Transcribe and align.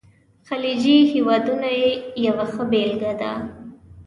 خلیجي 0.47 0.97
هیوادونه 1.11 1.69
یې 1.79 1.89
یوه 2.27 2.45
ښه 2.53 2.63
بېلګه 2.71 3.13
ده. 3.21 3.31